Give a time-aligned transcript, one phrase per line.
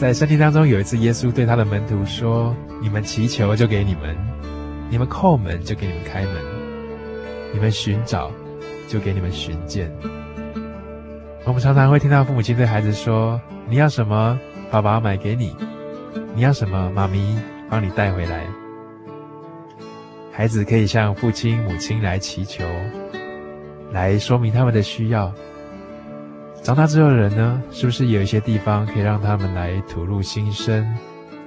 [0.00, 4.16] 在圣经当中，有一次耶稣对他的门徒说：“你们祈求，就给你们；
[4.88, 6.36] 你们叩门，就给你们开门；
[7.52, 8.30] 你们寻找，
[8.88, 9.92] 就给你们寻见。”
[11.44, 14.40] 我们常常会听到父母亲对孩子说：“你要什么，
[14.70, 15.54] 爸爸买给你；
[16.34, 18.46] 你要什么，妈咪帮你带回来。”
[20.32, 22.64] 孩子可以向父亲、母亲来祈求，
[23.92, 25.30] 来说明他们的需要。
[26.62, 30.86] 长大之后的人呢，是不是有一些地方可以让他们来吐露心声，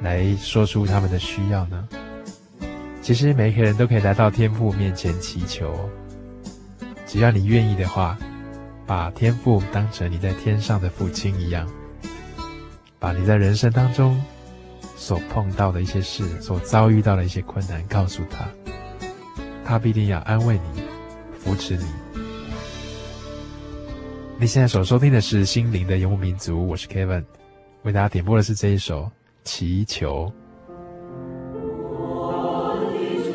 [0.01, 1.87] 来说出他们的需要呢？
[3.01, 5.89] 其实每一个人都可以来到天父面前祈求，
[7.05, 8.17] 只要你愿意的话，
[8.85, 11.69] 把天父当成你在天上的父亲一样，
[12.99, 14.19] 把你在人生当中
[14.95, 18.45] 所碰到的一些事，所遭遇到的一些困难告诉他，
[19.63, 20.81] 他必定要安慰你，
[21.39, 21.85] 扶持你。
[24.39, 27.23] 你现在所收听的是《心灵的游牧民族》，我是 Kevin，
[27.83, 29.03] 为大家点播的是这一首
[29.43, 30.25] 《祈求》。
[31.93, 33.31] 我的主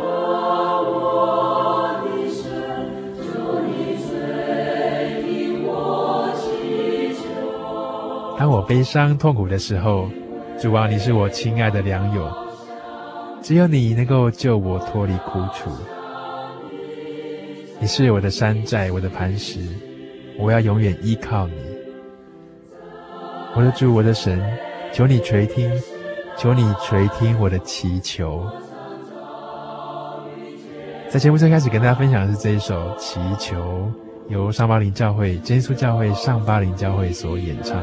[0.00, 2.42] 啊，我的神，
[3.18, 3.22] 求
[3.66, 4.08] 你垂
[5.22, 8.38] 听我祈求。
[8.38, 10.08] 当我悲伤痛苦的时候，
[10.58, 12.32] 主啊，你是我亲爱的良友，
[13.42, 15.70] 只有你能够救我脱离苦楚。
[17.78, 19.60] 你是我的山寨，我的磐石。
[20.40, 21.54] 我要永远依靠你，
[23.54, 24.42] 我的主，我的神，
[24.92, 25.70] 求你垂听，
[26.36, 28.44] 求你垂听我的祈求。
[31.10, 33.56] 在节目最开始跟大家分享的是这一首《祈求》，
[34.28, 37.82] 由上巴林教会、耶稣教会上巴林教会所演唱。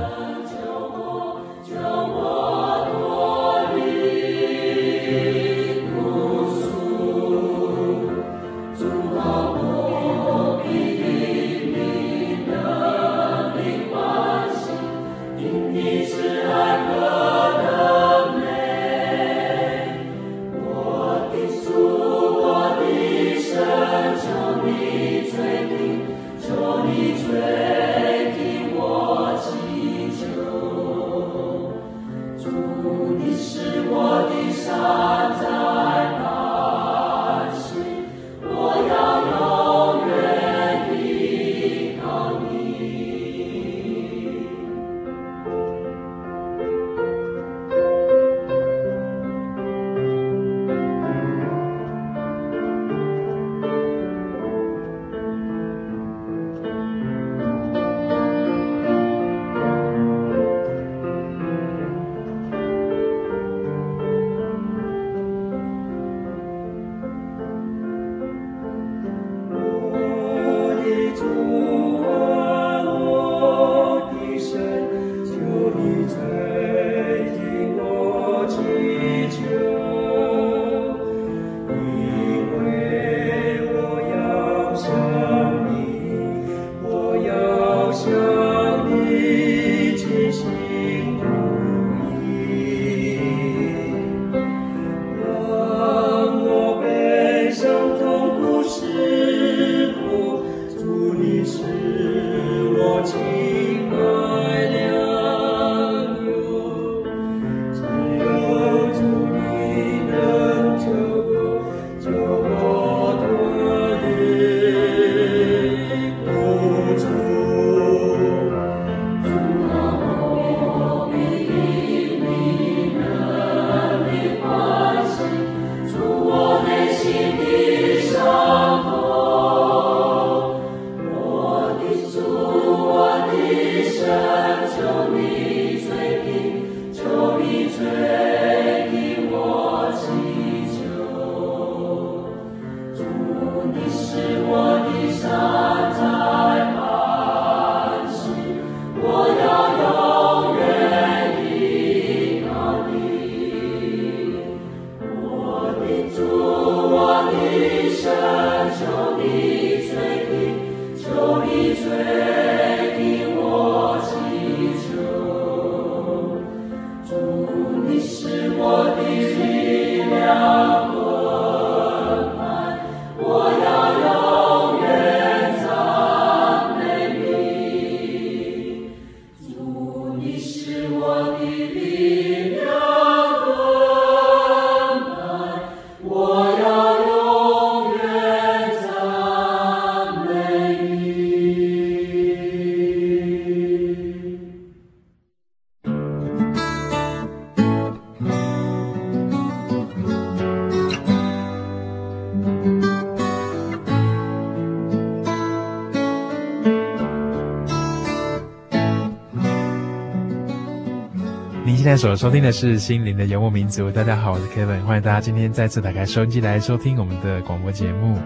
[211.98, 213.88] 在所收听的是《心灵的游牧民族》。
[213.92, 218.20] 大家好，我是 Kevin，欢迎大家今天再次打开收音机来收听我们的广播节目。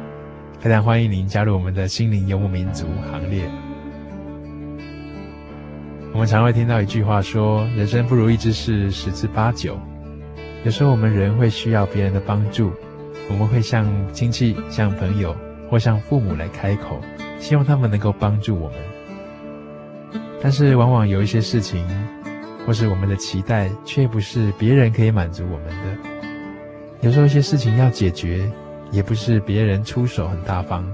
[0.59, 3.50] 非常欢迎您加入我们的心灵游牧民族行列。
[6.12, 9.79] 我们常会听到一句话说：“人生不如意之事十之八九。”
[10.65, 12.74] 有时候我们人会需要别人的帮助，
[13.29, 15.33] 我们会向亲戚、向朋友
[15.69, 17.00] 或向父母来开口，
[17.39, 20.21] 希望他们能够帮助我们。
[20.41, 21.88] 但是往往有一些事情。
[22.65, 26.09] 或是我们的期待，却不是别人可以满足我们的。
[27.01, 28.49] 有时候一些事情要解决，
[28.91, 30.85] 也不是别人出手很大方，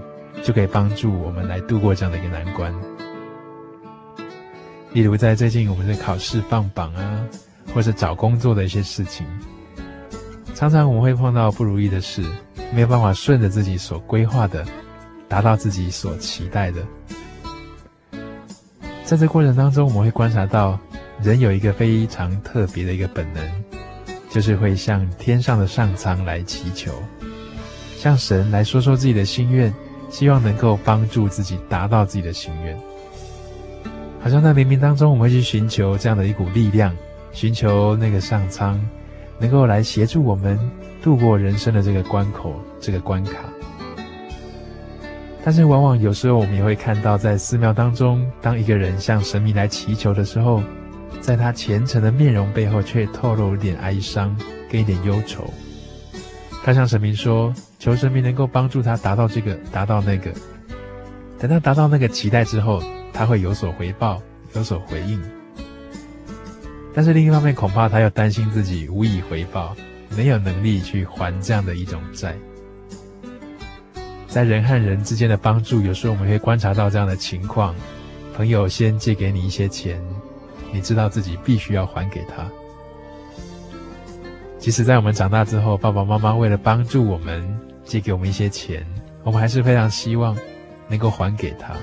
[0.42, 2.74] 就可以帮助我们来度过这样的一个难关。
[4.94, 7.28] 例如在最近我们的考试放榜啊，
[7.76, 9.28] 或是找工作的一些事情，
[10.56, 12.24] 常常我们会碰到不如意的事，
[12.74, 14.66] 没有办法顺着自己所规划的，
[15.28, 16.82] 达到自己所期待的。
[19.04, 20.80] 在这过程当中，我们会观察到。
[21.22, 23.44] 人有一个非常特别的一个本能，
[24.30, 26.92] 就是会向天上的上苍来祈求，
[27.98, 29.74] 向神来说说自己的心愿，
[30.10, 32.78] 希望能够帮助自己达到自己的心愿。
[34.20, 36.96] 好像在冥冥当中，我们会去寻求这样的一股力量，
[37.32, 38.80] 寻求那个上苍
[39.40, 40.60] 能够来协助我们
[41.02, 43.40] 度过人生的这个关口、这个关卡。
[45.44, 50.62] 但是，往往有时候我们也会看到，在寺庙当中，当一个人向神明来祈求的时候，
[51.22, 54.36] 在他虔诚的面容背后，却透露一点哀伤
[54.70, 55.54] 跟一点忧愁。
[56.64, 60.32] 他向神明说：“求神明能够帮助他达到这个，达到那个。
[61.40, 62.82] 等他达到那个期待之后，
[63.14, 64.22] 他会有所回报，
[64.54, 65.22] 有所回应。
[66.94, 69.76] 但是另一方面，恐怕他又担心自己无以回报，
[70.16, 72.36] 没有能力去还这样的一种债。
[74.28, 77.74] 在人和人之间的帮助，有时候我们会观察到这样的情况：
[78.36, 80.02] 朋友先借给你一些钱。”
[80.78, 82.48] 你知道自己必须要还给他，
[84.60, 87.44] 即使在我们长大之后，爸爸妈妈为了帮助我们，
[87.84, 88.86] 借给我们一些钱，
[89.24, 90.38] 我们还是非常希望
[90.88, 91.74] 能够还给他。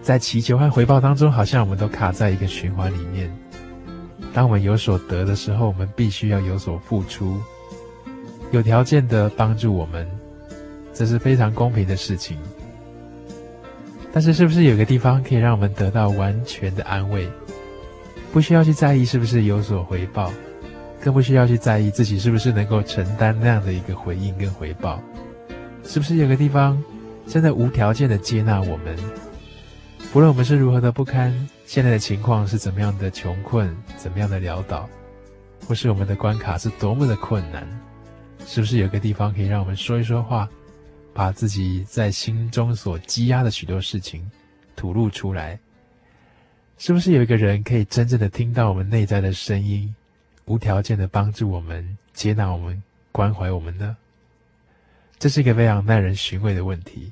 [0.00, 3.36] 在祈求和回报当中，好像我们都卡在一个循环里面。
[4.32, 7.36] 当我们有所得的时候，我们必须要有所付出，
[8.52, 10.08] 有条件的帮助我们，
[10.94, 12.38] 这是非常公平的事情。
[14.12, 17.28] 但是，是不是有个地方可以让我们得到完全的安慰？
[18.32, 20.32] 不需要去在意是不是有所回报，
[21.00, 25.02] 更不需要去在意自己是不是能够承担那样的一个回应跟回报。
[25.84, 26.82] 是不是有个地方
[27.26, 28.96] 真的无条件的接纳我们？
[30.12, 31.32] 不论我们是如何的不堪，
[31.64, 34.88] 现在的情况是怎么样的穷困，怎么样的潦倒，
[35.66, 37.66] 或是我们的关卡是多么的困难，
[38.46, 40.48] 是不是有个地方可以让我们说一说话，
[41.12, 44.28] 把自己在心中所积压的许多事情
[44.74, 45.58] 吐露出来？
[46.78, 49.94] 是不是有一个人可以真正的听到我们内在的声音
[50.44, 53.96] 无条件的帮助我们接纳我们关怀我们呢？
[55.18, 57.10] 这是一个非常耐人寻味的问题。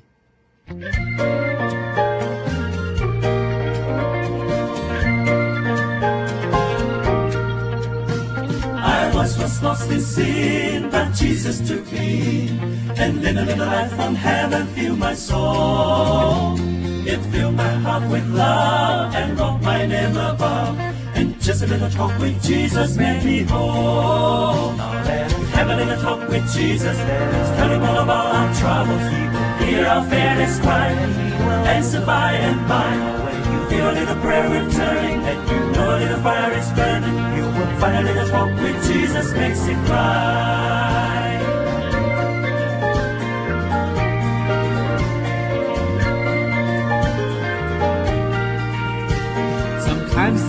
[21.45, 24.73] Just a little talk with Jesus made me whole.
[24.73, 26.97] Now let us have a little talk with Jesus.
[26.97, 29.59] Let us tell him all about our troubles.
[29.59, 30.89] He hear our fairness cry.
[30.89, 32.89] He will answer by and by.
[33.25, 37.13] When you feel a little prayer returning and you know a little fire is burning,
[37.37, 40.84] you will find a little talk with Jesus makes it right.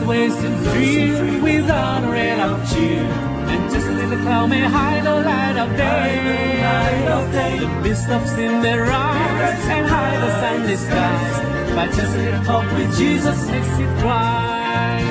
[0.06, 3.02] Sometimes the way seems drear without a ray of cheer.
[3.50, 7.58] And just a little cloud may hide the light of day.
[7.58, 11.74] The mist of sin may rise and hide the sunny skies.
[11.74, 15.02] But just a little talk with Jesus makes it right.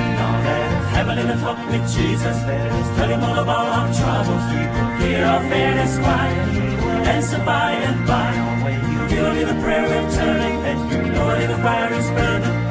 [0.96, 2.36] Have a little talk with Jesus.
[2.46, 4.44] Let us tell him all about our troubles.
[4.50, 6.28] He will hear our fairness cry.
[6.52, 8.32] He will answer by and by.
[8.64, 12.65] When you feel a little prayer returning and you know a little fire is burning,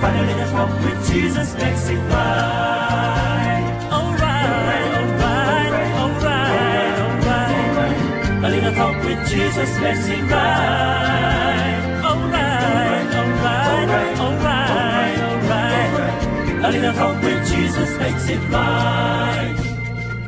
[0.00, 3.64] find a little talk with Jesus makes it right.
[3.92, 4.50] Alright,
[4.98, 8.44] alright, alright, alright.
[8.44, 11.78] A little talk with Jesus makes it right.
[12.10, 16.64] Alright, alright, alright, alright.
[16.64, 19.56] A little talk with Jesus makes it right.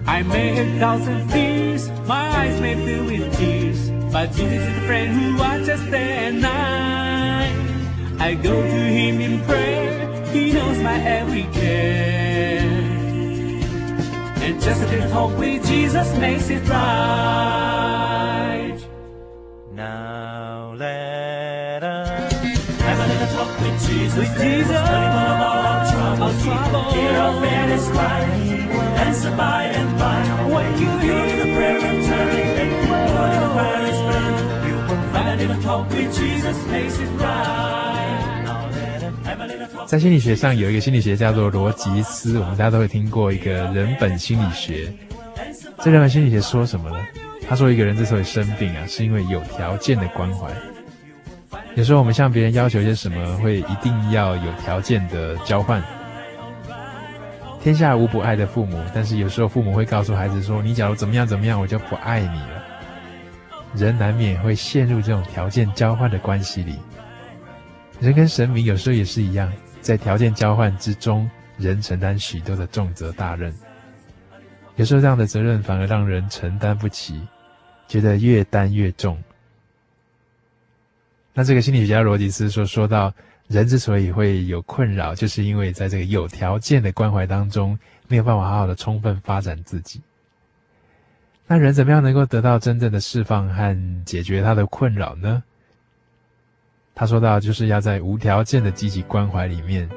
[0.06, 4.80] I may have thousand fears, my eyes may fill with tears, but Jesus is a
[4.86, 7.19] friend who watches day and night.
[8.20, 12.68] I go to him in prayer, he knows my every care.
[14.44, 17.98] And just a little talk with Jesus makes it right.
[19.72, 24.18] Now let us have a little talk with Jesus.
[24.18, 24.76] With Jesus.
[24.76, 26.46] All about our troubles.
[26.46, 28.20] Our He hear our fairness cry.
[29.06, 30.20] Answer by and by.
[30.54, 35.02] When you feel the prayer returning and you know the fire is burning, you will
[35.10, 37.79] find a little talk with Jesus makes it right.
[39.86, 44.92] 在心理学上有一个心理学叫做罗吉斯，我们大家都会听过一个人本心理学。
[45.82, 46.96] 这人本心理学说什么呢？
[47.48, 50.48] 他说一个人之所以生病啊，是因为有条件的关怀。
[51.74, 55.82] 有时候我们向别人要求一些什么，会一定要有条件的交换。
[57.62, 62.62] 天下无不爱的父母，但是有时候父母会告诉孩子说：“你假如怎么样怎么样，我就不爱你了。”
[63.76, 66.76] 人难免会陷入这种条件交换的关系里。
[68.00, 69.52] 人跟神明有时候也是一样，
[69.82, 73.54] 在条件交换之中，人承担许多的重责大任。
[74.76, 77.20] 有时候这样的责任反而让人承担不起，
[77.86, 79.22] 觉得越担越重。
[81.34, 83.12] 那这个心理学家罗吉斯说：“说到
[83.48, 87.78] 人之所以会有困扰，就是因为在这个有条件的关怀当中，
[88.08, 90.00] 没有办法好好的充分发展自己。
[91.46, 95.42] 那人怎么样能够得到真正的释放和解决他的困扰呢？
[97.00, 99.88] 他说到，就是要在无条件的积极关怀里面，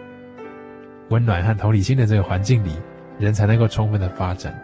[1.09, 2.77] 温暖和同理心的这个环境里，
[3.19, 4.57] 人才能够充分的发展。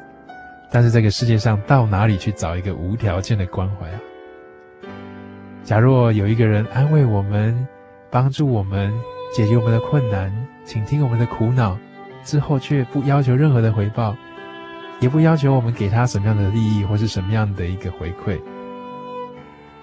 [0.72, 4.00] 但是这个世界上到哪里去找一个无条件的关怀啊？
[5.66, 7.68] 假若有一个人安慰我们、
[8.10, 8.90] 帮助我们、
[9.36, 11.78] 解决我们的困难、倾听我们的苦恼，
[12.24, 14.16] 之后却不要求任何的回报，
[15.02, 18.40] 也不要求我们给他什么样的利益或是什么样的一个回馈，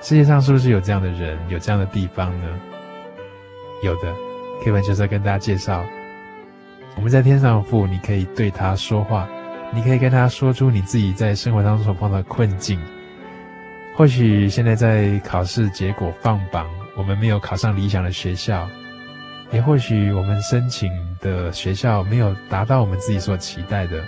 [0.00, 2.48] 世界上是不是有这样的人、有这样的地方呢？
[3.82, 4.12] 有的
[4.62, 5.84] ，Kevin 就是要跟大家介绍，
[6.96, 9.28] 我们在天上父，你可以对他说话，
[9.74, 12.80] 你可以跟他说出你自己在生活当中所碰到的困境。
[13.96, 18.68] 或许现在在考试结果放榜，我们没有考上理想的学校，
[19.50, 24.04] 也或许我们申请的学校没有达到我们自己所期待的。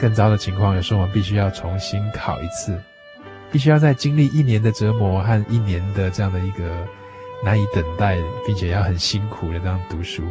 [0.00, 2.78] 更糟的情况，有时候我们必须要重新考一次，
[3.50, 6.86] 必须要在经历一年的折磨和一年的这样的一个
[7.44, 10.24] 难以等待，并且要很辛苦的这样读书。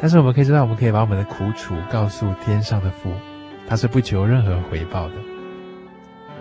[0.00, 3.12] 但是我们可以知道，我们可以把我们的苦楚告诉天上的父，
[3.66, 5.14] 他是不求任何回报的。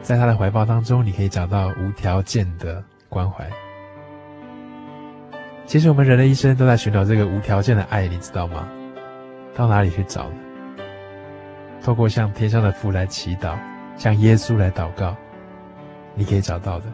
[0.01, 3.49] 在他的怀抱当中，你可以找到无条件的关怀。
[5.65, 8.67] 其实我们人的一生都在寻找这个无条件的爱，你知道吗？
[9.55, 10.35] 到哪里去找呢？
[11.83, 13.57] 透过向天上的父来祈祷，
[13.97, 15.15] 向耶稣来祷告，
[16.17, 16.85] 你可以找到的。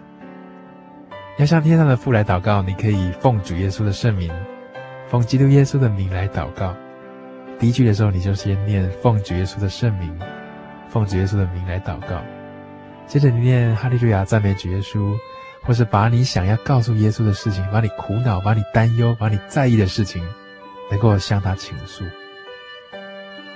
[1.39, 4.31] 要向天上的父来祷告，你可以奉主耶稣的圣名，
[5.07, 6.75] 奉基督耶稣的名来祷告。
[7.57, 10.15] 第一句的时候，你就先念奉主耶稣的圣名，
[10.89, 12.21] 奉主耶稣的名来祷告。
[13.07, 15.15] 接着你念哈利路亚赞美主耶稣，
[15.63, 20.23] 或是把你想要告诉耶稣的事情，把你苦恼、把你担忧、把你在意的事情，
[20.91, 22.03] 能够向他倾诉。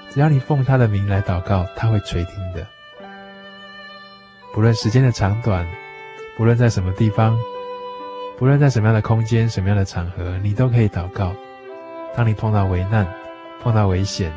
[0.10, 2.66] 只要你奉他的名来祷告，他会垂听的。
[4.58, 5.64] 不论时间的长短，
[6.36, 7.38] 不论在什么地方，
[8.40, 11.32] 不论在什么样的空间、什么样的场合，你都可以祷告。
[12.16, 13.08] 当你碰到危难、
[13.62, 14.34] 碰到危险，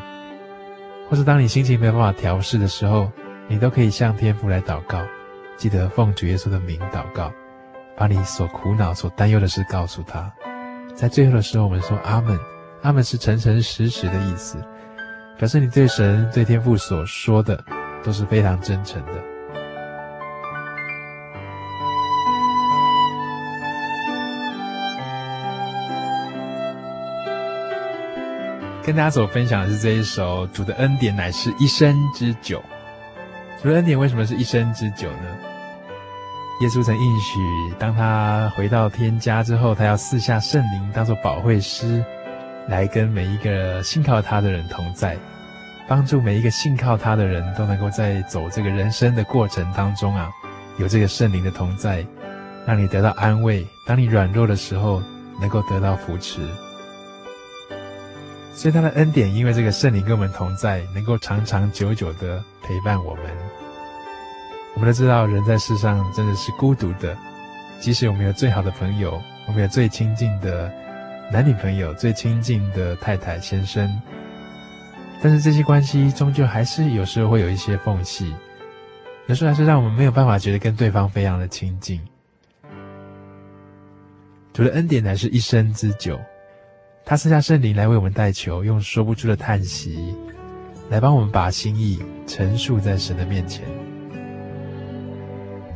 [1.08, 3.10] 或是当你心情没有办法调适的时候，
[3.48, 5.00] 你都可以向天父来祷告。
[5.56, 7.32] 记得奉主耶稣的名祷告，
[7.96, 10.30] 把你所苦恼、所担忧的事告诉他。
[10.94, 12.38] 在最后的时候，我们说阿门。
[12.82, 14.62] 阿门是诚诚实实的意思，
[15.38, 17.64] 表示你对神、对天父所说的
[18.04, 19.12] 都是非常真诚的。
[28.90, 32.58] 跟大家所分享的是这一首《主的恩典乃是一生之久》。
[33.62, 35.36] 主的恩典为什么是一生之久呢？
[36.60, 37.38] 耶稣曾应许，
[37.78, 42.04] 当他回到天家之后，他要赐下圣灵当作保惠师，
[42.66, 45.16] 来跟每一个信靠他的人同在，
[45.86, 50.28] 帮助每一个信靠他的人都能够在走这个人生的过程当中啊，
[50.78, 52.04] 有这个圣灵的同在，
[52.66, 53.64] 让你得到安慰。
[53.86, 55.00] 当你软弱的时候，
[55.40, 56.40] 能够得到扶持。
[58.60, 63.24] 所以他的恩典，因为这个圣灵跟我们同在，能够长长久久的陪伴我们。
[64.74, 67.16] 我们都知道，人在世上真的是孤独的，
[67.80, 70.70] 即使我们有最好的朋友，我们有最亲近的
[71.32, 73.90] 男女朋友、最亲近的太太先生，
[75.22, 78.30] 但是这些关系终究还是有时候会有一些缝隙，
[79.26, 81.98] 有时候还是让我们没有办法觉得跟对方非常的亲近。
[84.52, 86.20] 主的恩典乃是一生之久。
[87.04, 90.14] 他赐下圣灵来为我们带球，用说不出的叹息，
[90.88, 93.64] 来帮我们把心意陈述在神的面前。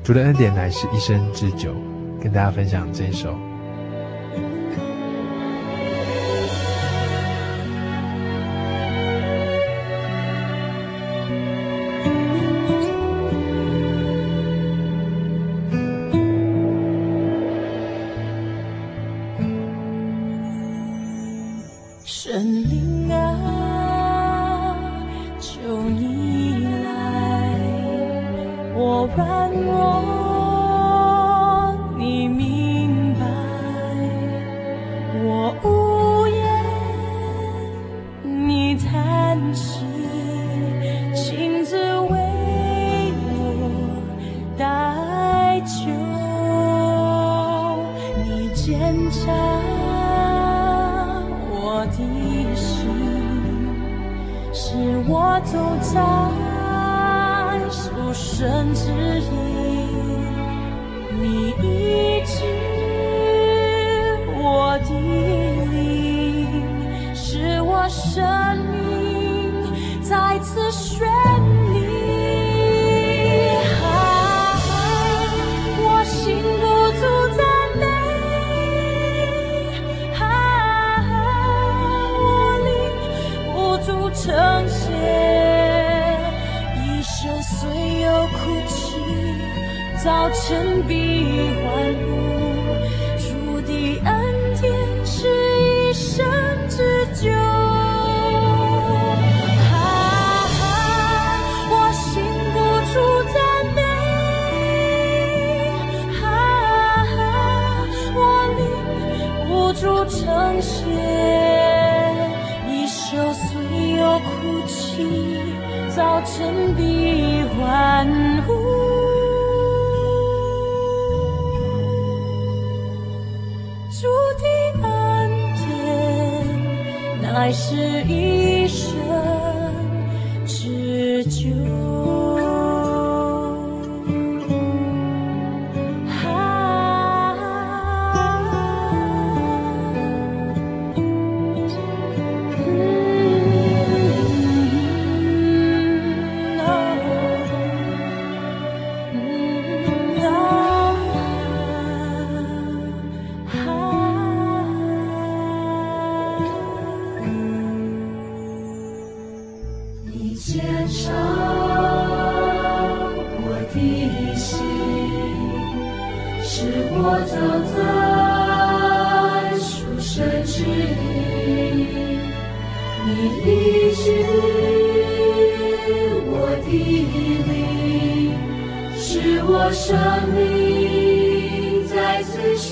[0.03, 1.75] 主的恩典乃是一生之久，
[2.23, 3.37] 跟大家分享这一首。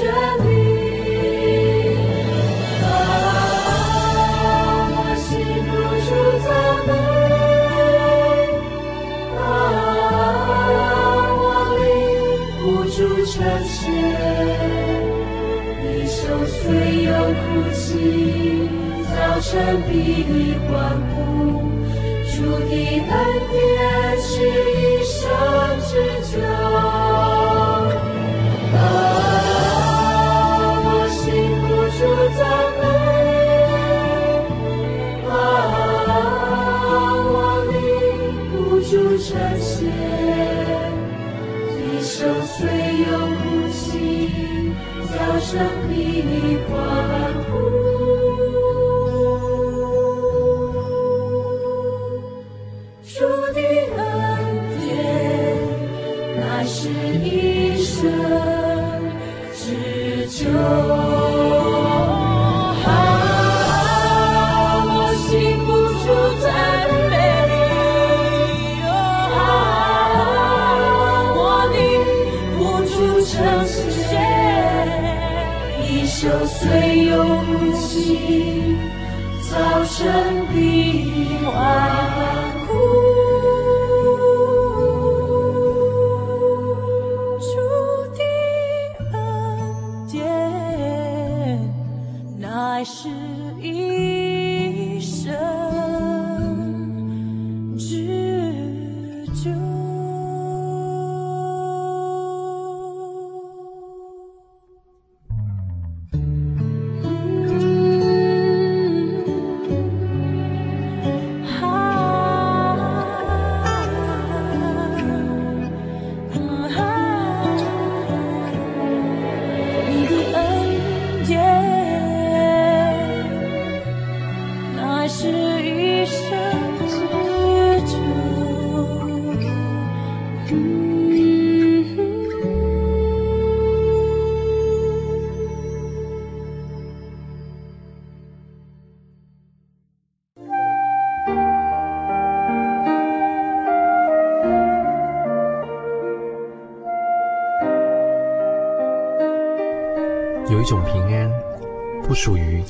[0.02, 0.08] 这
[0.42, 0.46] 里
[2.82, 2.84] 啊，
[4.90, 5.30] 我心
[5.68, 5.70] 不
[6.02, 6.10] 住
[6.42, 6.48] 赞
[6.88, 6.90] 美，
[9.38, 9.40] 啊，
[11.38, 11.40] 我
[11.78, 11.80] 灵
[12.58, 13.32] 不住称
[13.64, 13.78] 谢，
[15.80, 16.58] 你受虽
[17.04, 17.40] 有哭
[17.72, 17.80] 泣，
[19.06, 19.50] 早晨
[19.88, 19.92] 必
[20.24, 20.28] 的
[20.66, 20.70] 欢
[21.14, 21.16] 呼，
[22.26, 22.34] 主
[22.68, 23.10] 的恩
[23.52, 23.54] 典
[24.20, 25.20] 是一生
[25.86, 25.90] 之
[26.32, 26.71] 交。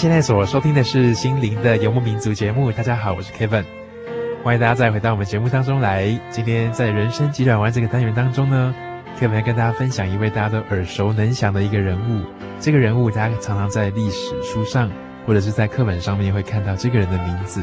[0.00, 2.72] 现在所收听的是《心灵的游牧民族》节目。
[2.72, 3.66] 大家好，我是 Kevin，
[4.42, 6.18] 欢迎大家再回到我们节目当中来。
[6.30, 8.74] 今天在人生急转弯这个单元当中呢
[9.18, 12.24] ，Kevin 要跟大家分享一位大家都耳熟能详的一个人物。
[12.58, 14.90] 这个人物大家常常在历史书上
[15.26, 17.60] 或者是在课本上面会看到这个人的名字，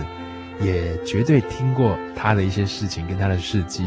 [0.62, 3.84] 也绝对听过他的一些事情跟他的事迹。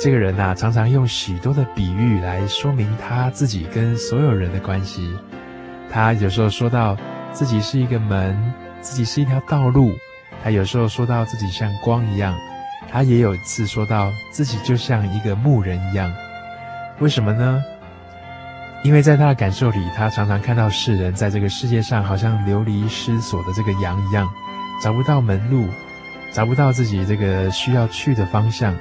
[0.00, 5.12] 这个人呐，常常用许多的比喻来说明他自己跟所有人的关系。
[5.92, 6.96] 他有时候说到
[7.32, 8.34] 自己是一个门，
[8.80, 9.90] 自己是一条道路；
[10.42, 12.34] 他有时候说到自己像光一样，
[12.90, 16.10] 他也有一次说到自己就像一个牧人一样。
[16.98, 17.62] 为什么呢？
[18.82, 24.28] 因为在他的感受里，他常常看到世人在这个世界上好像流离失所的这个羊一样，
[24.82, 25.68] 找不到门路，
[26.32, 28.74] 找不到自己这个需要去的方向。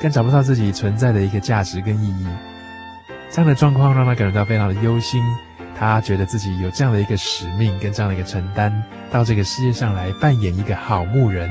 [0.00, 2.26] 更找不到自己存在的一个价值跟意义，
[3.30, 5.22] 这样的状况让他感觉到非常的忧心。
[5.78, 8.72] 他觉得自己有这样的一个使命跟这样的一个承担，
[9.10, 11.50] 到这个世界上来扮演一个好牧人，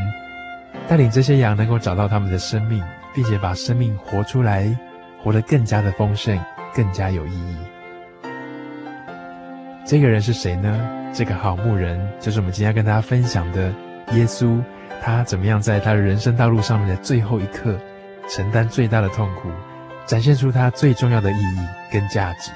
[0.87, 4.77] 带领这些羊能够找到他们的生命，并且把生命活出来，
[5.21, 6.39] 活得更加的丰盛，
[6.73, 7.57] 更加有意义。
[9.85, 10.79] 这个人是谁呢？
[11.11, 13.73] 这个好牧人就是我们今天要跟大家分享的
[14.13, 14.61] 耶稣。
[15.01, 17.79] 他怎么样在他的人生道路上面的最后一刻，
[18.29, 19.49] 承担最大的痛苦，
[20.05, 21.59] 展现出他最重要的意义
[21.91, 22.51] 跟价值。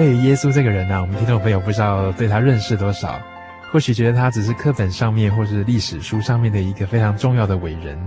[0.00, 3.20] 对于耶稣这个人呢、我们听众朋友不知道对他认识多少，
[3.70, 7.98] 或许觉得他只是课本上面或是历史书上面的一个非常重要的伟人，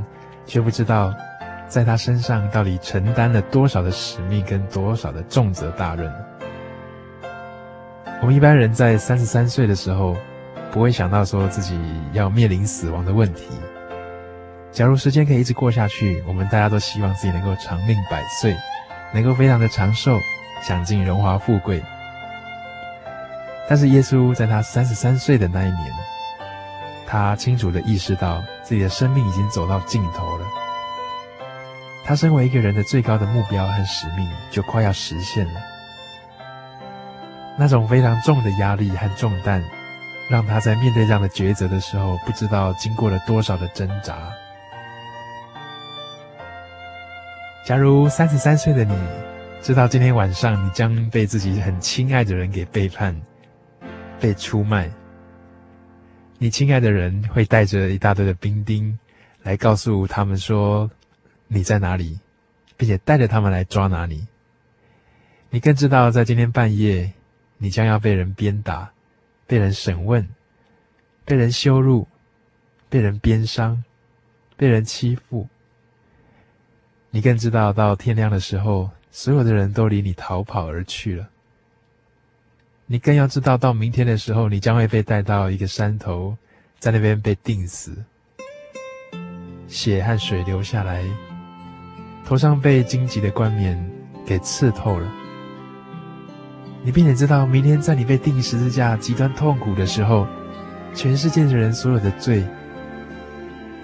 [0.43, 1.13] 却不知道。
[1.67, 6.11] 在他身上到底承担了多少的使命跟多少的重责大任？
[8.21, 10.15] 我们一般人在三十三岁的时候，
[10.71, 11.79] 不会想到说自己
[12.11, 13.43] 要面临死亡的问题。
[14.71, 18.55] 假如时间可以一直过下去，我们大家都希望自己能够长命百岁，
[19.13, 20.17] 能够非常的长寿，
[20.63, 21.83] 享尽荣华富贵。
[23.69, 25.93] 但是耶稣在他三十三岁的那一年，
[27.07, 30.45] 他清楚的意识到自己的生命已经走到尽头了。
[32.05, 35.61] 他身为一个人的最高的目标和使命就快要实现了，
[37.57, 39.63] 那种非常重的压力和重担，
[40.29, 44.17] 让他在面对这样的抉择的时候，不知道经过了多少的挣扎。
[47.65, 48.93] 假如三十三岁的你
[49.63, 53.17] 知道今天晚上你将被自己很亲爱的人给背叛、
[54.19, 54.91] 被出卖，
[56.37, 58.99] 你亲爱的人会带着一大堆的兵丁
[59.41, 60.91] 来告诉他们说。
[61.47, 62.19] 你在哪里，
[62.75, 64.27] 并且带着他们来抓拿你。
[65.51, 67.13] 你更知道，在今天半夜，
[67.57, 68.91] 你将要被人鞭打，
[69.45, 70.27] 被人审问，
[71.23, 72.07] 被人羞辱，
[72.89, 73.83] 被人鞭伤，
[74.57, 75.47] 被人欺负。
[77.11, 81.29] 你更知道，到天亮的时候，所有的人都离你逃跑而去了。
[82.87, 86.35] 你更要知道，到明天的时候，你将会被带到一个山头，
[86.79, 87.95] 在那边被钉死，
[89.67, 91.03] 血和水流下来。
[92.25, 93.79] 头上被荆棘的冠冕
[94.25, 95.07] 给刺透了，
[96.83, 100.27] 你并且知道，明天在你被钉十字架极端痛苦的时候，
[100.95, 102.43] 全世界的人所有的罪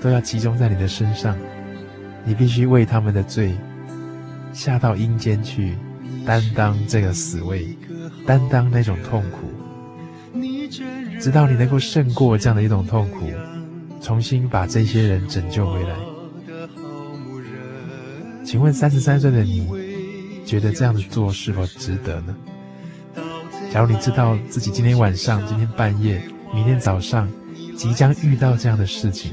[0.02, 1.38] 都要集中在你的身上，
[2.26, 3.56] 你必须为他们的罪
[4.54, 5.76] 下到阴间去，
[6.26, 7.78] 担当这个死位，
[8.26, 9.38] 担当那种痛苦，
[11.20, 13.28] 直到你能够胜过这样的一种痛苦，
[14.02, 15.96] 重新把这些人拯救回来。
[18.44, 19.68] 请问三十三岁的你，
[20.46, 22.36] 觉得这样子做是否值得呢？
[23.72, 26.20] 假如你知道自己今天晚上、今天半夜、
[26.54, 27.30] 明天早上
[27.78, 29.32] 即将遇到这样的事情，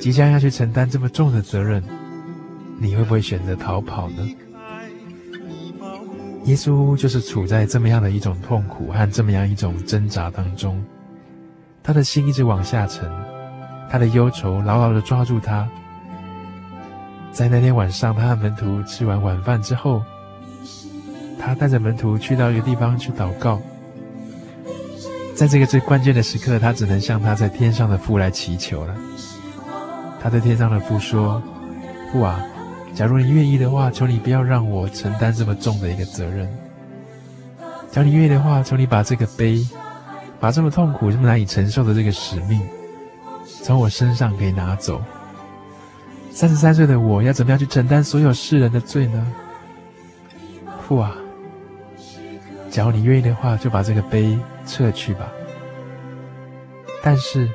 [0.00, 1.80] 即将要去承担这么重的责任，
[2.78, 4.36] 你会不会选择逃跑呢？
[6.44, 10.80] 耶稣就是处在这么样的一种痛苦和这么样一种挣扎当中，
[11.82, 13.10] 他的心一直往下沉，
[13.90, 15.68] 他的忧愁牢牢地抓住他。
[17.32, 20.02] 在那天晚上，他和门徒吃完晚饭之后，
[21.38, 23.60] 他带着门徒去到一个地方去祷告。
[25.34, 28.94] 在这个最关键的时刻，他只能向他在天上的父来祈求了。
[30.22, 31.42] 他对天上的父说
[32.10, 32.42] ：“父啊，
[32.96, 36.48] 假如你愿意的话，求你不要让我承担这么重的一个责任。
[37.92, 39.62] 假如你愿意的话，求你把这个悲，
[40.40, 42.58] 把这么痛苦、这么难以承受的这个使命，
[43.62, 45.02] 从我身上给拿走。”
[46.32, 49.26] 三十三岁的我要怎么样去承担所有世人的罪呢？
[50.88, 51.14] 父啊，
[52.70, 55.30] 假如你愿意的话，就把这个杯撤去吧。
[57.02, 57.46] 但是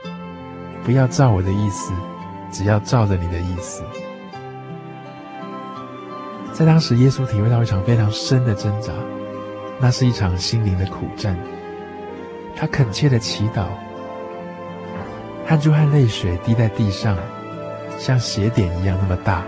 [0.84, 1.93] 不要照我的意思，
[2.51, 3.84] 只要照着你的意思。
[6.62, 8.93] 在当时，耶稣体会到一场非常深的挣扎，
[9.80, 11.36] 那是一场心灵的苦战。
[12.56, 13.65] 他恳切的祈祷，
[15.47, 17.17] 汗珠和泪水滴在地上，
[17.97, 19.43] 像血点一样那么大。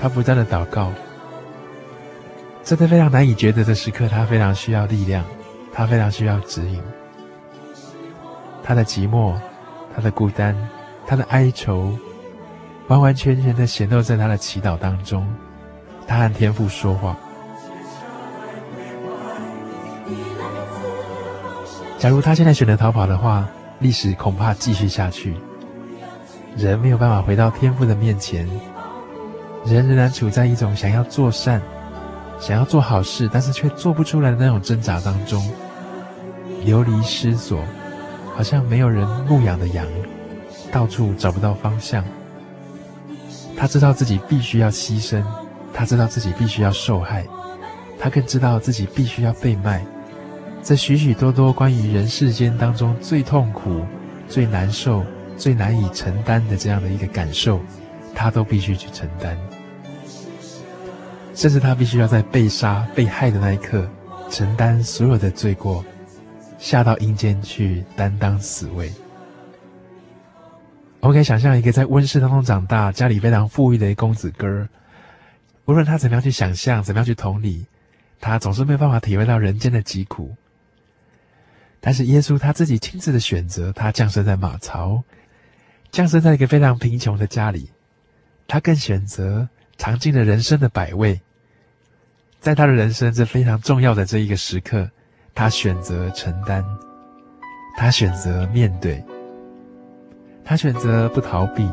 [0.00, 0.90] 他不断的祷告，
[2.62, 5.22] 在这非常难以抉择的时刻，他非常需要力量，
[5.74, 6.82] 他非常需要指引。
[8.62, 9.34] 他的寂寞，
[9.94, 10.56] 他的孤单，
[11.06, 11.92] 他的哀愁。
[12.90, 15.24] 完完全全的显露在他的祈祷当中，
[16.08, 17.16] 他和天父说话。
[21.96, 23.48] 假如他现在选择逃跑的话，
[23.78, 25.36] 历史恐怕继续下去。
[26.56, 28.44] 人没有办法回到天父的面前，
[29.64, 31.62] 人仍然处在一种想要做善、
[32.40, 35.48] 想要做好事，但是却做不出来的那种挣扎当中，
[36.64, 37.62] 流离失所，
[38.34, 39.86] 好像没有人牧养的羊，
[40.72, 42.04] 到处找不到方向。
[43.60, 45.22] 他知道自己必须要牺牲，
[45.74, 47.26] 他知道自己必须要受害，
[47.98, 49.84] 他更知道自己必须要被卖。
[50.62, 53.84] 这许许多多关于人世间当中最痛苦、
[54.26, 55.04] 最难受、
[55.36, 57.60] 最难以承担的这样的一个感受，
[58.14, 59.36] 他都必须去承担。
[61.34, 63.86] 甚至他必须要在被杀、被害的那一刻，
[64.30, 65.84] 承担所有的罪过，
[66.58, 68.90] 下到阴间去担当死位。
[71.00, 74.68] 我们可以想象一个在温室当中长大、家里非常富裕的一公子哥，
[75.64, 77.64] 无论他怎么样去想象、怎么样去同理，
[78.20, 80.34] 他总是没有办法体会到人间的疾苦。
[81.80, 85.02] 但是耶稣他自己亲自的选择，他降生在马槽，
[85.90, 87.70] 降生在一个非常贫穷的家里，
[88.46, 91.18] 他更选择尝尽了人生的百味，
[92.40, 94.90] 在他的人生这非常重要的这一个时刻，
[95.34, 96.62] 他选择承担，
[97.78, 99.02] 他选择面对。
[100.50, 101.64] 他选择不逃避，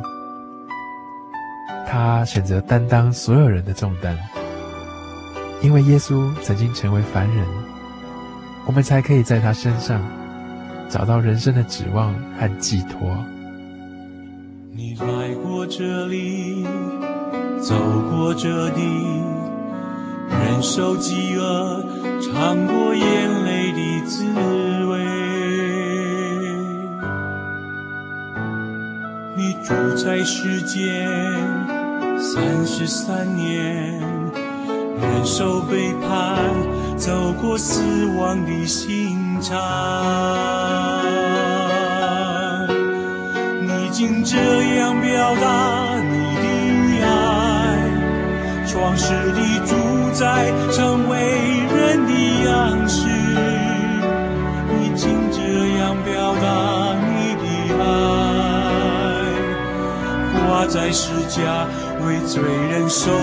[1.87, 4.15] 他选择担当所有人的重担，
[5.63, 7.43] 因为耶稣曾经成为凡人，
[8.67, 9.99] 我们才可以在他身上
[10.87, 13.17] 找到人生的指望和寄托。
[14.71, 16.63] 你来过这里，
[17.59, 17.73] 走
[18.11, 18.81] 过这地，
[20.29, 21.83] 忍受饥饿，
[22.21, 24.66] 尝过眼泪的滋味。
[29.63, 31.09] 住在世间
[32.19, 33.99] 三十三年，
[35.01, 36.53] 忍受背叛，
[36.97, 37.81] 走过死
[38.17, 39.57] 亡的刑场。
[43.61, 44.37] 你竟这
[44.77, 46.35] 样表达你
[46.99, 47.77] 的爱，
[48.65, 49.75] 创世的主
[50.13, 51.17] 宰，成为
[51.75, 52.13] 人的
[52.45, 53.16] 样式。
[60.57, 61.67] 挂在十架，
[62.03, 63.15] 为罪人受害。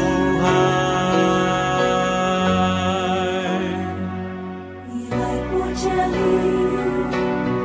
[4.88, 5.16] 你来
[5.50, 5.82] 过这
[6.14, 6.16] 里，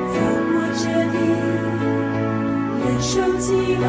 [0.10, 0.17] 走
[0.49, 0.82] 过这
[1.13, 1.17] 里，
[2.82, 3.86] 忍受饥饿，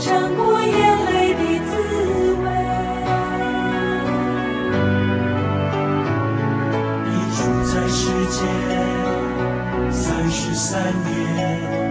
[0.00, 0.72] 尝过眼
[1.06, 1.72] 泪的滋
[2.44, 2.46] 味。
[7.10, 7.98] 你住在世
[8.30, 8.38] 间
[9.90, 10.70] 三十三
[11.02, 11.10] 年，
[11.68, 11.83] 忍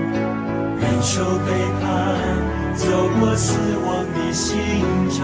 [1.03, 1.83] 受背叛。
[2.75, 2.87] 走
[3.19, 3.53] 过死
[3.85, 4.57] 亡的刑
[5.11, 5.21] 场，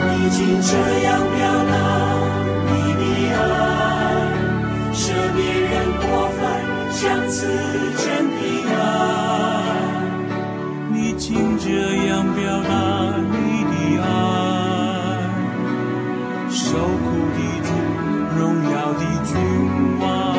[0.00, 0.70] 你竟这
[1.02, 1.74] 样表达
[2.70, 3.02] 你的
[3.34, 3.36] 爱，
[4.92, 5.02] 舍
[5.34, 6.06] 别人过
[6.38, 6.40] 犯，
[6.92, 7.48] 将此
[7.98, 8.40] 真的
[8.70, 8.72] 爱。
[10.92, 11.66] 你竟这
[12.06, 12.70] 样表达
[13.32, 13.34] 你
[13.72, 14.06] 的爱，
[16.48, 17.04] 受苦
[17.34, 17.68] 的主，
[18.38, 18.40] 荣
[18.70, 19.34] 耀的君
[19.98, 20.35] 王。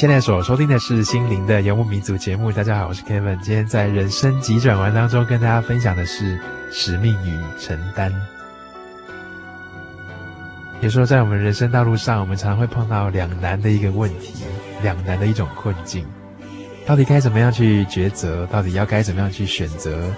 [0.00, 2.50] 现在所收听的是《心灵的游牧民族》节目。
[2.50, 3.38] 大家好，我是 Kevin。
[3.40, 6.40] 今天在人生急转弯当中，跟大家分享的是
[6.72, 8.10] 使命与承担。
[10.80, 14.46] 也说在我们人生道路上，我们常常会碰到两难的一个问题，
[14.82, 16.06] 两难的一种困境。
[16.86, 18.46] 到底该怎么样去抉择？
[18.46, 20.10] 到底要该怎么样去选择？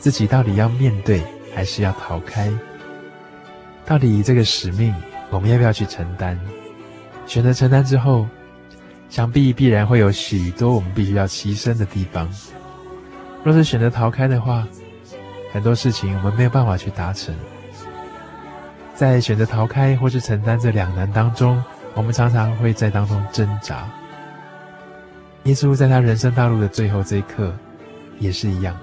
[0.00, 1.22] 自己到底要面对，
[1.54, 2.52] 还是要逃开？
[3.86, 4.92] 到底这个使命，
[5.30, 6.36] 我们要不要去承担？
[7.24, 8.26] 选择承担之后，
[9.08, 12.28] 想必必然会有许多我们必须要牺牲的地方。
[13.44, 14.66] 若是选择逃开的话，
[15.52, 17.34] 很多事情我们没有办法去达成。
[18.94, 21.62] 在选择逃开或是承担这两难当中，
[21.94, 23.88] 我们常常会在当中挣扎。
[25.44, 27.54] 耶稣在他人生道路的最后这一刻，
[28.18, 28.76] 也是一样。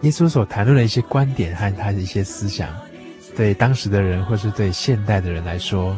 [0.00, 2.68] 耶稣所谈论的一些观点和他的一些思想，
[3.36, 5.96] 对当时的人或是对现代的人来说，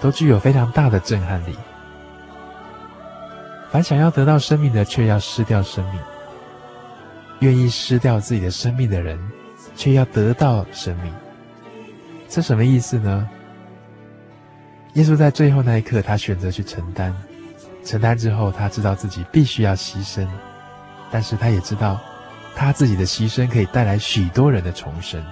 [0.00, 1.56] 都具有非常大的震撼力。
[3.70, 6.00] 凡想要得到生命的，却要失掉生命；
[7.40, 9.18] 愿意失掉自己的生命的人，
[9.76, 11.12] 却要得到生命。
[12.28, 13.28] 这什么意思呢？
[14.94, 17.14] 耶稣在最后那一刻，他选择去承担。
[17.84, 20.26] 承担之后，他知道自己必须要牺牲，
[21.10, 22.00] 但是他也知道，
[22.56, 25.24] 他自己的牺牲可以带来许多人的重生。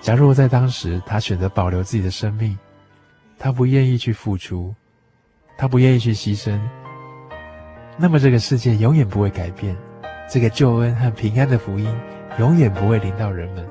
[0.00, 2.58] 假如在当时他选择保留自己的生命，
[3.38, 4.74] 他不愿意去付出，
[5.58, 6.58] 他不愿意去牺牲，
[7.98, 9.76] 那么这个世界永远不会改变，
[10.28, 11.86] 这个救恩和平安的福音
[12.38, 13.68] 永远不会临到人们。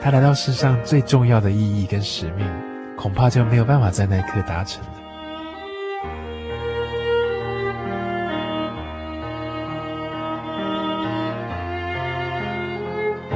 [0.00, 2.48] 他来到世上最重要的意义跟使命，
[2.96, 4.80] 恐怕就没有办法在那一刻达成。
[4.84, 4.99] 了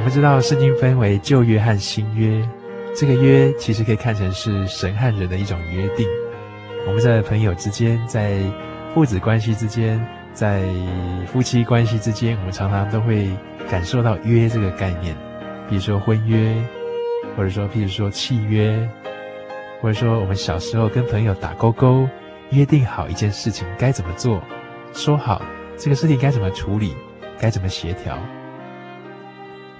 [0.05, 2.47] 们知道圣经分为旧约和新约，
[2.95, 6.07] 这个约其实可以看成是神和人的一种约定。
[6.85, 8.39] 我们在朋友之间，在
[8.93, 9.99] 父子关系之间，
[10.31, 10.61] 在
[11.25, 13.27] 夫妻关系之间，我们常常都会
[13.67, 15.17] 感受到约这个概念。
[15.67, 16.55] 比如说婚约，
[17.35, 18.87] 或者说譬如说契约，
[19.81, 22.07] 或者说我们小时候跟朋友打勾勾，
[22.51, 24.39] 约定好一件事情该怎么做，
[24.93, 25.41] 说好
[25.75, 26.93] 这个事情该怎么处理，
[27.39, 28.15] 该怎么协调。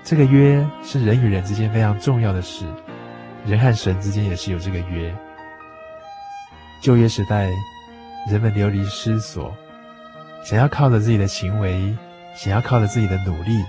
[0.06, 2.64] 这个约是人与人之间非常重要的事，
[3.44, 5.12] 人和神之间也是有这个约。
[6.80, 7.50] 旧约时代，
[8.30, 9.52] 人们流离失所，
[10.44, 11.98] 想要靠着自己的行为，
[12.36, 13.66] 想要靠着自己的努力，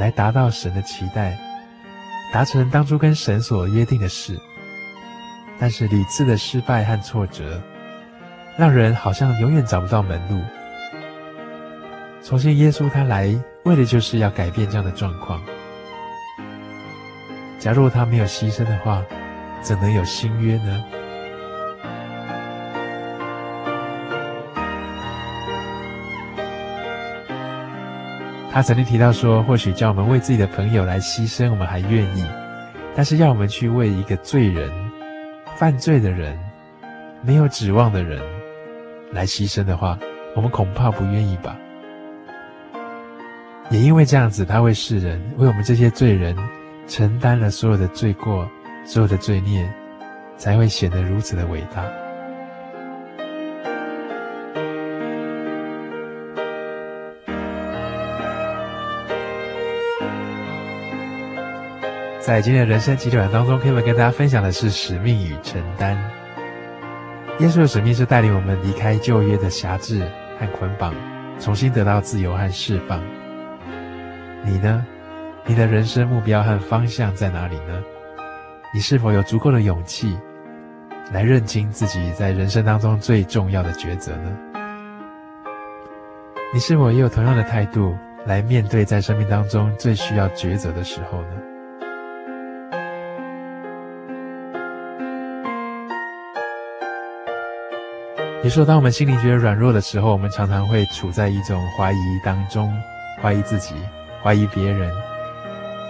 [0.00, 1.38] 来达到神的期待，
[2.32, 4.36] 达成当初跟神所约定的事。
[5.60, 7.62] 但是屡次的失败和挫折，
[8.56, 10.42] 让人好像永远找不到门路。
[12.22, 13.40] 从前耶稣他来。
[13.64, 15.42] 为的就是要改变这样的状况。
[17.58, 19.02] 假如他没有牺牲的话，
[19.60, 20.84] 怎能有新约呢？
[28.50, 32.24] 他曾经提到说，或许叫我们为自己的朋友来牺牲，我们还愿意；
[32.96, 34.70] 但是要我们去为一个罪人、
[35.56, 36.38] 犯罪的人、
[37.22, 38.20] 没有指望的人
[39.12, 39.98] 来牺牲的话，
[40.34, 41.56] 我们恐怕不愿意吧。
[43.70, 46.34] 也因为这样子，他为世人，为我们这些罪人
[46.86, 48.48] 承担了所有的罪过，
[48.84, 49.70] 所有的罪孽，
[50.38, 51.84] 才会显得如此的伟大。
[62.18, 65.94] 在今天的人生急转当中，可以跟大家分享的是使命与承担。
[67.40, 70.00] 耶稣的使命是带领我们离开旧约的辖制
[70.40, 70.94] 和捆绑，
[71.38, 73.02] 重新得到自由和释放。
[74.44, 74.86] 你呢？
[75.44, 77.82] 你的人生目标和方向在哪里呢？
[78.74, 80.14] 你是否有足够的勇气
[81.12, 84.38] 来认清自己在人生当中最重要的抉择呢？
[86.52, 91.28] 你是否也有同样的态度来面对在生命当中最需要抉择的时候呢？
[98.44, 102.72] 你说，当我们心里觉得软弱的时候，我们常常会处在一种怀疑当中，
[103.20, 103.74] 怀疑自己。
[104.22, 104.92] 怀疑别人，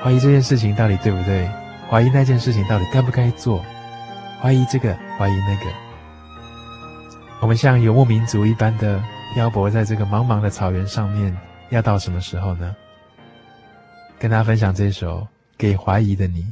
[0.03, 1.49] 怀疑这件事情到底对不对？
[1.91, 3.64] 怀疑那件事情到底该不该做？
[4.41, 5.70] 怀疑这个，怀疑那个。
[7.41, 9.03] 我们像游牧民族一般的
[9.33, 11.37] 漂泊在这个茫茫的草原上面，
[11.70, 12.74] 要到什么时候呢？
[14.18, 15.20] 跟大家分享这首
[15.57, 16.43] 《给怀疑的你》。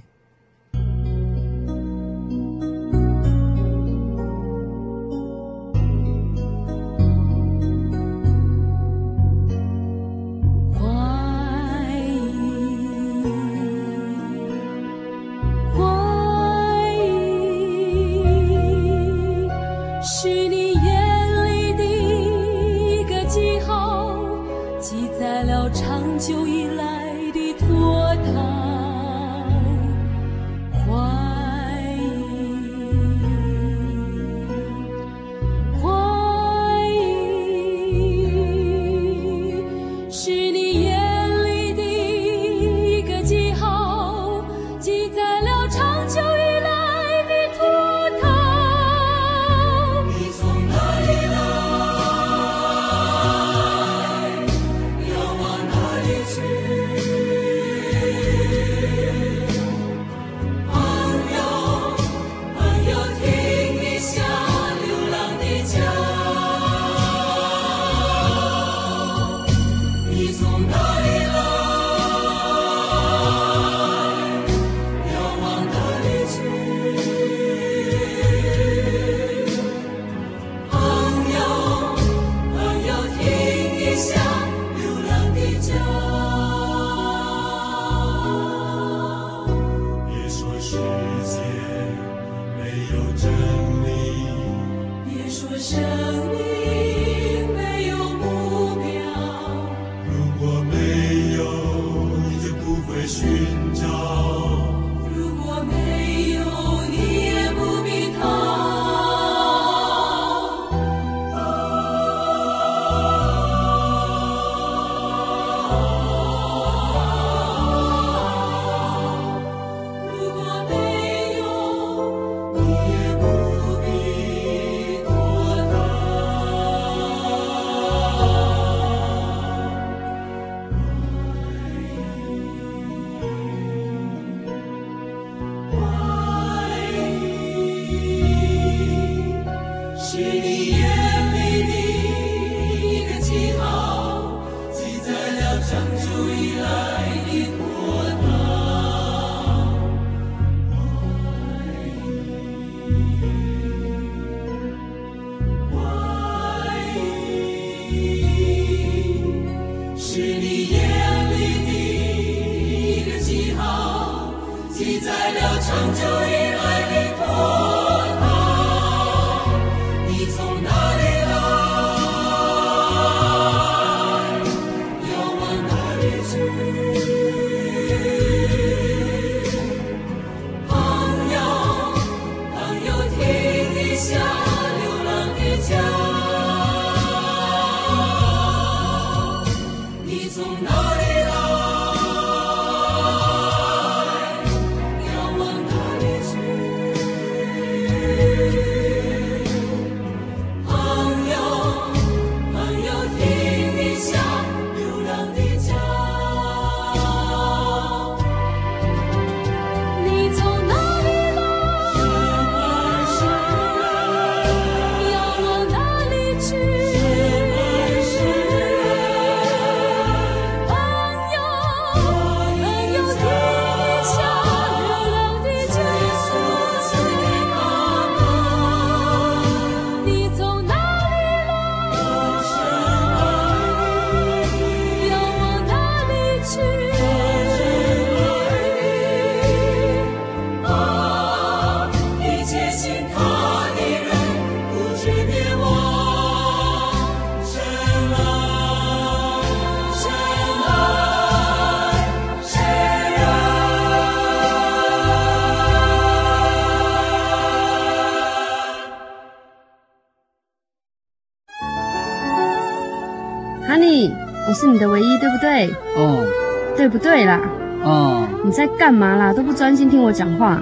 [267.07, 267.41] 对啦？
[267.85, 269.33] 哦，你在干嘛啦？
[269.33, 270.61] 都不专心听我讲话。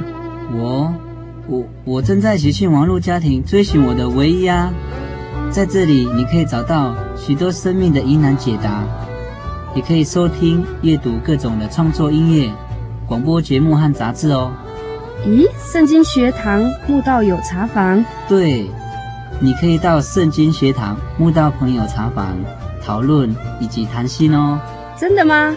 [0.53, 0.93] 我，
[1.49, 4.71] 我，我正在喜讯网络家庭追寻我的唯一啊！
[5.51, 8.85] 在这里，你可以找到许多生命的疑难解答，
[9.75, 12.53] 也可以收听、阅读各种的创作音乐、
[13.09, 14.53] 广播节目和杂志哦。
[15.25, 18.05] 咦，圣经学堂慕道友茶房？
[18.29, 18.69] 对，
[19.41, 22.37] 你可以到圣经学堂慕道朋友茶房。
[22.85, 24.61] 讨论以及谈心哦，
[24.95, 25.57] 真的吗？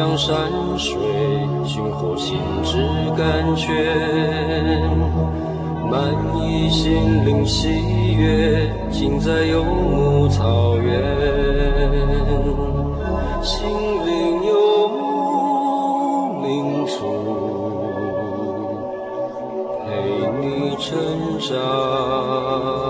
[0.00, 0.96] 向山水
[1.66, 2.78] 寻获心之
[3.18, 3.68] 甘泉，
[5.90, 7.68] 满溢心灵喜
[8.14, 10.90] 悦，尽在游牧草原。
[13.42, 13.60] 心
[14.06, 16.96] 灵游牧民族，
[19.84, 19.90] 陪
[20.40, 20.96] 你成
[21.40, 22.89] 长。